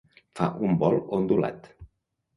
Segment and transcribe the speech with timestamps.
[0.39, 1.73] Fa un vol ondulat.